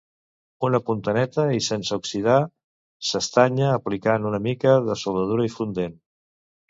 Una 0.67 0.79
punta 0.87 1.13
neta 1.17 1.43
i 1.57 1.59
sense 1.65 1.93
oxidar 1.99 2.37
s'estanya 3.09 3.69
aplicant 3.75 4.27
una 4.31 4.41
mica 4.47 4.75
de 4.89 4.97
soldadura 5.03 5.47
i 5.51 5.57
fundent. 5.61 5.95